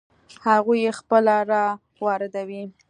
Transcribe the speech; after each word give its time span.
هغوی 0.45 0.79
یې 0.85 0.91
خپله 0.99 1.35
را 1.51 1.65
واردوي. 2.03 2.63